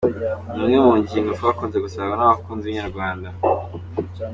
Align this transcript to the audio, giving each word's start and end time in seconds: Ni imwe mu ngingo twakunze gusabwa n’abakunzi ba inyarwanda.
Ni 0.53 0.59
imwe 0.63 0.77
mu 0.85 0.93
ngingo 1.01 1.29
twakunze 1.39 1.77
gusabwa 1.85 2.13
n’abakunzi 2.17 2.65
ba 2.67 2.71
inyarwanda. 2.71 3.29